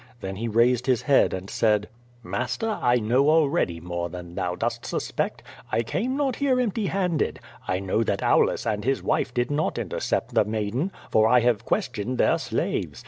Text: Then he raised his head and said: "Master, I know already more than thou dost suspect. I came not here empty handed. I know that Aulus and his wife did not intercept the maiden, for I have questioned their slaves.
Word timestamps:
Then 0.19 0.37
he 0.37 0.47
raised 0.47 0.87
his 0.87 1.03
head 1.03 1.31
and 1.31 1.47
said: 1.47 1.87
"Master, 2.23 2.79
I 2.81 2.95
know 2.95 3.29
already 3.29 3.79
more 3.79 4.09
than 4.09 4.33
thou 4.33 4.55
dost 4.55 4.83
suspect. 4.83 5.43
I 5.71 5.83
came 5.83 6.17
not 6.17 6.37
here 6.37 6.59
empty 6.59 6.87
handed. 6.87 7.39
I 7.67 7.77
know 7.81 8.01
that 8.05 8.23
Aulus 8.23 8.65
and 8.65 8.83
his 8.83 9.03
wife 9.03 9.31
did 9.31 9.51
not 9.51 9.77
intercept 9.77 10.33
the 10.33 10.43
maiden, 10.43 10.91
for 11.11 11.27
I 11.27 11.41
have 11.41 11.65
questioned 11.65 12.17
their 12.17 12.39
slaves. 12.39 12.99